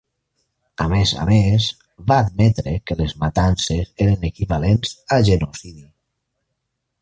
A 0.83 0.85
més 0.93 1.09
a 1.23 1.25
més, 1.29 1.67
va 2.11 2.17
admetre 2.27 2.73
que 2.91 2.97
les 3.03 3.13
matances 3.25 3.93
eren 4.07 4.27
equivalents 4.31 4.97
a 5.19 5.21
genocidi. 5.29 5.87